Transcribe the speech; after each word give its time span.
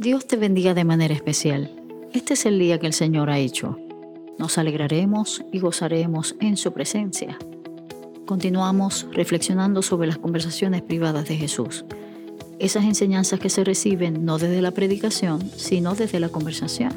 Dios 0.00 0.26
te 0.26 0.38
bendiga 0.38 0.72
de 0.72 0.86
manera 0.86 1.12
especial. 1.12 1.70
Este 2.14 2.32
es 2.32 2.46
el 2.46 2.58
día 2.58 2.78
que 2.78 2.86
el 2.86 2.94
Señor 2.94 3.28
ha 3.28 3.38
hecho. 3.38 3.78
Nos 4.38 4.56
alegraremos 4.56 5.44
y 5.52 5.58
gozaremos 5.58 6.36
en 6.40 6.56
su 6.56 6.72
presencia. 6.72 7.36
Continuamos 8.24 9.06
reflexionando 9.12 9.82
sobre 9.82 10.08
las 10.08 10.16
conversaciones 10.16 10.80
privadas 10.80 11.28
de 11.28 11.36
Jesús. 11.36 11.84
Esas 12.58 12.84
enseñanzas 12.84 13.40
que 13.40 13.50
se 13.50 13.62
reciben 13.62 14.24
no 14.24 14.38
desde 14.38 14.62
la 14.62 14.70
predicación, 14.70 15.42
sino 15.54 15.94
desde 15.94 16.18
la 16.18 16.30
conversación. 16.30 16.94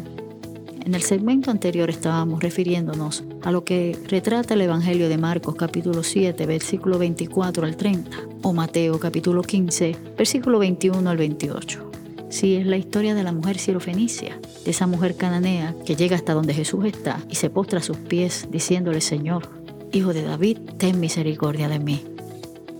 En 0.85 0.95
el 0.95 1.01
segmento 1.01 1.51
anterior 1.51 1.89
estábamos 1.89 2.41
refiriéndonos 2.41 3.25
a 3.41 3.51
lo 3.51 3.65
que 3.65 3.99
retrata 4.07 4.53
el 4.53 4.61
Evangelio 4.61 5.09
de 5.09 5.17
Marcos 5.17 5.55
capítulo 5.55 6.03
7, 6.03 6.45
versículo 6.45 6.97
24 6.99 7.65
al 7.65 7.75
30, 7.75 8.17
o 8.43 8.53
Mateo 8.53 8.97
capítulo 8.97 9.41
15, 9.41 9.93
versículo 10.15 10.59
21 10.59 11.09
al 11.09 11.17
28. 11.17 11.92
Sí, 12.33 12.55
es 12.55 12.65
la 12.65 12.77
historia 12.77 13.13
de 13.13 13.21
la 13.21 13.31
mujer 13.31 13.59
sirofenicia, 13.59 14.39
de 14.65 14.71
esa 14.71 14.87
mujer 14.87 15.15
cananea 15.15 15.75
que 15.85 15.95
llega 15.95 16.15
hasta 16.15 16.33
donde 16.33 16.55
Jesús 16.55 16.83
está 16.85 17.19
y 17.29 17.35
se 17.35 17.51
postra 17.51 17.77
a 17.77 17.83
sus 17.83 17.97
pies 17.97 18.47
diciéndole, 18.49 19.01
Señor, 19.01 19.47
Hijo 19.91 20.13
de 20.13 20.23
David, 20.23 20.57
ten 20.79 20.99
misericordia 20.99 21.69
de 21.69 21.77
mí. 21.77 22.03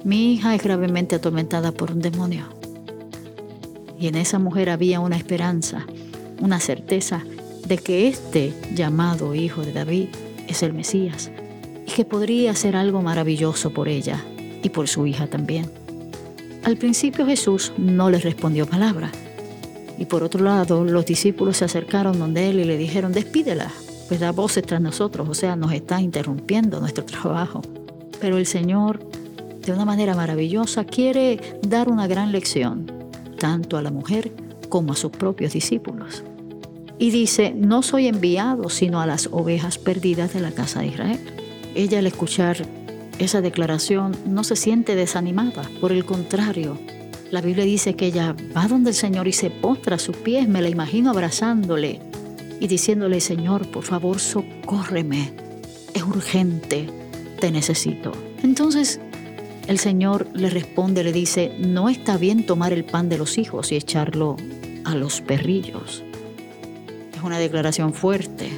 Mi 0.04 0.34
hija 0.34 0.56
es 0.56 0.64
gravemente 0.64 1.14
atormentada 1.14 1.72
por 1.72 1.92
un 1.92 2.00
demonio. 2.00 2.46
Y 4.00 4.08
en 4.08 4.16
esa 4.16 4.40
mujer 4.40 4.72
había 4.72 5.00
una 5.00 5.18
esperanza, 5.18 5.86
una 6.42 6.60
certeza 6.60 7.24
de 7.68 7.78
que 7.78 8.08
este 8.08 8.56
llamado 8.74 9.36
Hijo 9.36 9.62
de 9.62 9.72
David 9.72 10.08
es 10.48 10.64
el 10.64 10.74
Mesías 10.74 11.30
y 11.86 11.92
que 11.92 12.06
podría 12.06 12.50
hacer 12.50 12.76
algo 12.76 13.04
maravilloso 13.04 13.70
por 13.70 13.88
ella 13.88 14.20
y 14.64 14.70
por 14.70 14.88
su 14.88 15.06
hija 15.06 15.28
también. 15.28 15.70
Al 16.64 16.78
principio 16.78 17.28
Jesús 17.28 17.72
no 17.78 18.10
les 18.10 18.24
respondió 18.24 18.66
palabra 18.66 19.12
y 20.04 20.06
por 20.06 20.22
otro 20.22 20.44
lado, 20.44 20.84
los 20.84 21.06
discípulos 21.06 21.56
se 21.56 21.64
acercaron 21.64 22.20
donde 22.20 22.50
él 22.50 22.60
y 22.60 22.66
le 22.66 22.76
dijeron, 22.76 23.14
despídela, 23.14 23.72
pues 24.10 24.20
da 24.20 24.34
voces 24.34 24.66
tras 24.66 24.82
nosotros, 24.82 25.30
o 25.30 25.34
sea, 25.34 25.56
nos 25.56 25.72
está 25.72 26.02
interrumpiendo 26.02 26.82
nuestro 26.82 27.06
trabajo. 27.06 27.62
Pero 28.20 28.36
el 28.36 28.46
Señor, 28.46 29.00
de 29.66 29.72
una 29.72 29.86
manera 29.86 30.14
maravillosa, 30.14 30.84
quiere 30.84 31.40
dar 31.62 31.88
una 31.88 32.06
gran 32.06 32.34
lección, 32.34 32.92
tanto 33.40 33.78
a 33.78 33.82
la 33.82 33.92
mujer 33.92 34.34
como 34.68 34.92
a 34.92 34.98
sus 34.98 35.12
propios 35.12 35.54
discípulos. 35.54 36.22
Y 37.00 37.12
dice, 37.12 37.54
no 37.56 37.82
soy 37.82 38.08
enviado 38.08 38.68
sino 38.68 39.00
a 39.00 39.06
las 39.06 39.30
ovejas 39.32 39.78
perdidas 39.78 40.34
de 40.34 40.42
la 40.42 40.52
casa 40.52 40.82
de 40.82 40.88
Israel. 40.88 41.20
Ella 41.76 42.00
al 42.00 42.08
escuchar 42.08 42.58
esa 43.20 43.40
declaración 43.40 44.18
no 44.26 44.44
se 44.44 44.58
siente 44.58 44.96
desanimada, 44.96 45.64
por 45.80 45.94
el 45.94 46.04
contrario, 46.04 46.78
la 47.34 47.42
Biblia 47.42 47.66
dice 47.66 47.96
que 47.96 48.06
ella 48.06 48.36
va 48.56 48.68
donde 48.68 48.92
el 48.92 48.96
Señor 48.96 49.28
y 49.28 49.34
se 49.34 49.50
postra 49.50 49.96
a 49.96 50.00
sus 50.00 50.16
pies, 50.16 50.48
me 50.48 50.62
la 50.62 50.70
imagino 50.70 51.10
abrazándole 51.10 52.00
y 52.60 52.68
diciéndole, 52.68 53.20
Señor, 53.22 53.72
por 53.72 53.84
favor, 53.84 54.20
socórreme, 54.20 55.34
es 55.96 56.04
urgente, 56.04 56.88
te 57.40 57.50
necesito. 57.50 58.12
Entonces 58.44 59.00
el 59.66 59.80
Señor 59.80 60.28
le 60.36 60.52
responde, 60.52 61.04
le 61.04 61.12
dice, 61.12 61.58
no 61.58 61.90
está 61.90 62.18
bien 62.18 62.46
tomar 62.46 62.72
el 62.72 62.86
pan 62.86 63.10
de 63.10 63.18
los 63.18 63.40
hijos 63.40 63.72
y 63.72 63.78
echarlo 63.78 64.38
a 64.86 64.94
los 64.94 65.22
perrillos. 65.22 66.04
Es 67.16 67.24
una 67.24 67.40
declaración 67.40 67.96
fuerte, 67.96 68.52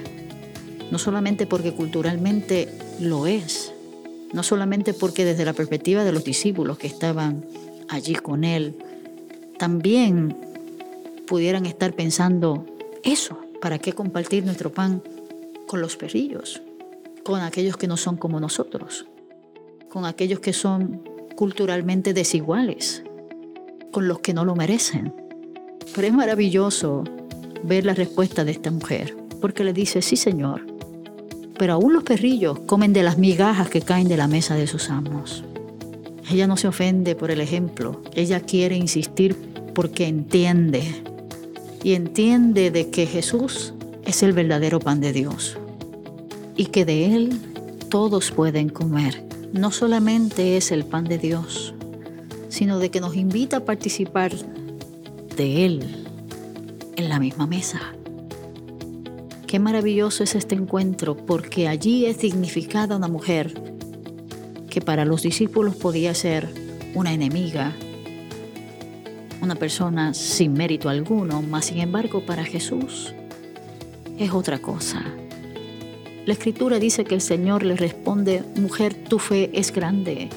no 0.91 0.99
solamente 0.99 1.47
porque 1.47 1.71
culturalmente 1.71 2.67
lo 2.99 3.25
es, 3.25 3.71
no 4.33 4.43
solamente 4.43 4.93
porque 4.93 5.23
desde 5.23 5.45
la 5.45 5.53
perspectiva 5.53 6.03
de 6.03 6.11
los 6.11 6.25
discípulos 6.25 6.77
que 6.77 6.87
estaban 6.87 7.45
allí 7.89 8.15
con 8.15 8.43
Él, 8.43 8.77
también 9.57 10.37
pudieran 11.27 11.65
estar 11.65 11.93
pensando 11.93 12.65
eso, 13.03 13.37
¿para 13.61 13.79
qué 13.79 13.93
compartir 13.93 14.45
nuestro 14.45 14.71
pan 14.71 15.01
con 15.67 15.81
los 15.81 15.97
perrillos? 15.97 16.61
Con 17.23 17.41
aquellos 17.41 17.77
que 17.77 17.87
no 17.87 17.97
son 17.97 18.17
como 18.17 18.39
nosotros, 18.39 19.05
con 19.89 20.05
aquellos 20.05 20.39
que 20.39 20.53
son 20.53 21.03
culturalmente 21.35 22.13
desiguales, 22.13 23.03
con 23.91 24.07
los 24.07 24.19
que 24.19 24.33
no 24.33 24.45
lo 24.45 24.55
merecen. 24.55 25.13
Pero 25.93 26.07
es 26.07 26.13
maravilloso 26.13 27.03
ver 27.63 27.85
la 27.85 27.93
respuesta 27.93 28.43
de 28.43 28.51
esta 28.51 28.71
mujer, 28.71 29.15
porque 29.41 29.63
le 29.63 29.73
dice, 29.73 30.01
sí 30.01 30.15
Señor, 30.15 30.65
pero 31.57 31.73
aún 31.73 31.93
los 31.93 32.03
perrillos 32.03 32.59
comen 32.61 32.93
de 32.93 33.03
las 33.03 33.17
migajas 33.17 33.69
que 33.69 33.81
caen 33.81 34.07
de 34.07 34.17
la 34.17 34.27
mesa 34.27 34.55
de 34.55 34.67
sus 34.67 34.89
amos. 34.89 35.43
Ella 36.29 36.47
no 36.47 36.57
se 36.57 36.67
ofende 36.67 37.15
por 37.15 37.31
el 37.31 37.39
ejemplo, 37.39 38.01
ella 38.15 38.39
quiere 38.39 38.75
insistir 38.75 39.35
porque 39.73 40.07
entiende 40.07 40.83
y 41.83 41.93
entiende 41.93 42.71
de 42.71 42.89
que 42.89 43.05
Jesús 43.05 43.73
es 44.05 44.23
el 44.23 44.33
verdadero 44.33 44.79
pan 44.79 45.01
de 45.01 45.13
Dios 45.13 45.57
y 46.55 46.67
que 46.67 46.85
de 46.85 47.13
Él 47.13 47.39
todos 47.89 48.31
pueden 48.31 48.69
comer. 48.69 49.23
No 49.53 49.71
solamente 49.71 50.57
es 50.57 50.71
el 50.71 50.83
pan 50.83 51.05
de 51.05 51.17
Dios, 51.17 51.73
sino 52.49 52.79
de 52.79 52.89
que 52.89 53.01
nos 53.01 53.15
invita 53.15 53.57
a 53.57 53.65
participar 53.65 54.33
de 55.37 55.65
Él 55.65 56.05
en 56.95 57.09
la 57.09 57.19
misma 57.19 57.45
mesa. 57.45 57.81
Qué 59.45 59.59
maravilloso 59.59 60.23
es 60.23 60.33
este 60.35 60.55
encuentro 60.55 61.15
porque 61.15 61.67
allí 61.67 62.05
es 62.05 62.19
dignificada 62.19 62.95
una 62.95 63.07
mujer 63.07 63.53
que 64.75 64.81
para 64.81 65.05
los 65.05 65.21
discípulos 65.21 65.77
podía 65.77 66.13
ser 66.13 66.49
una 66.95 67.13
enemiga, 67.13 67.71
una 69.41 69.55
persona 69.55 70.13
sin 70.13 70.51
mérito 70.51 70.89
alguno, 70.89 71.41
mas 71.41 71.67
sin 71.67 71.77
embargo 71.77 72.25
para 72.25 72.43
Jesús 72.43 73.13
es 74.19 74.31
otra 74.31 74.59
cosa. 74.59 75.01
La 76.25 76.33
escritura 76.33 76.77
dice 76.77 77.05
que 77.05 77.15
el 77.15 77.21
Señor 77.21 77.63
le 77.63 77.77
responde, 77.77 78.43
mujer, 78.57 78.93
tu 78.93 79.17
fe 79.17 79.49
es 79.53 79.71
grande, 79.71 80.27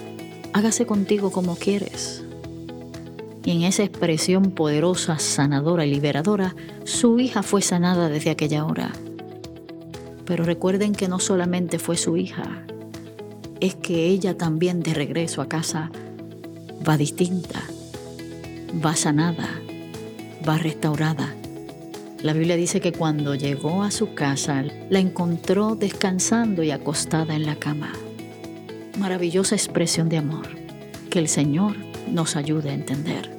hágase 0.53 0.87
contigo 0.87 1.33
como 1.33 1.57
quieres. 1.57 2.23
Y 3.45 3.51
en 3.51 3.63
esa 3.63 3.83
expresión 3.83 4.53
poderosa, 4.53 5.19
sanadora 5.19 5.85
y 5.85 5.91
liberadora, 5.91 6.55
su 6.85 7.19
hija 7.19 7.43
fue 7.43 7.61
sanada 7.61 8.09
desde 8.09 8.31
aquella 8.31 8.65
hora. 8.65 8.93
Pero 10.27 10.45
recuerden 10.45 10.93
que 10.95 11.09
no 11.09 11.19
solamente 11.19 11.81
fue 11.81 11.97
su 11.97 12.17
hija, 12.17 12.65
es 13.61 13.75
que 13.75 14.07
ella 14.07 14.37
también 14.37 14.81
de 14.81 14.95
regreso 14.95 15.43
a 15.43 15.49
casa 15.49 15.91
va 16.87 16.97
distinta, 16.97 17.63
va 18.85 18.97
sanada, 18.97 19.49
va 20.49 20.59
restaurada. 20.59 21.35
La 22.23 22.33
Biblia 22.33 22.57
dice 22.57 22.81
que 22.81 22.93
cuando 22.93 23.35
llegó 23.35 23.83
a 23.83 23.91
su 23.91 24.15
casa 24.15 24.65
la 24.91 24.99
encontró 24.99 25.77
descansando 25.77 26.63
y 26.63 26.71
acostada 26.71 27.35
en 27.35 27.47
la 27.47 27.57
cama. 27.57 27.93
Maravillosa 28.99 29.55
expresión 29.55 30.09
de 30.09 30.19
amor 30.19 30.49
que 31.11 31.21
el 31.21 31.29
Señor 31.29 31.77
nos 32.11 32.37
ayude 32.37 32.71
a 32.71 32.75
entender. 32.75 33.38